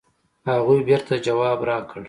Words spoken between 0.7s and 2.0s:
بېرته ځواب راکړ.